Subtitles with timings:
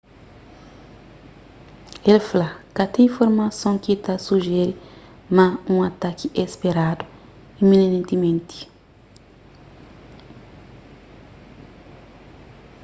[2.11, 4.73] el fla ka ten informason ki ta sujere
[5.35, 7.03] ma un ataki é speradu
[7.61, 8.59] iminentimenti